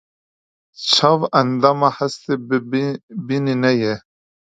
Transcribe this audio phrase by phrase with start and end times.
[0.91, 2.35] Çav endamê hestê
[3.27, 3.95] bînînê ye.